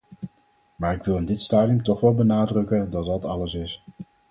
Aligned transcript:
Maar 0.77 0.93
ik 0.93 1.03
wil 1.03 1.17
in 1.17 1.25
dit 1.25 1.39
stadium 1.41 1.83
toch 1.83 1.99
wel 1.99 2.13
benadrukken 2.13 2.89
dat 2.89 3.05
dat 3.05 3.25
alles 3.25 3.53
is. 3.53 3.83